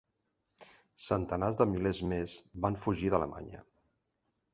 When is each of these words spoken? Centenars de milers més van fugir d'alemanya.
Centenars 1.07 1.59
de 1.59 1.67
milers 1.73 1.99
més 2.13 2.33
van 2.65 2.79
fugir 2.85 3.13
d'alemanya. 3.15 3.61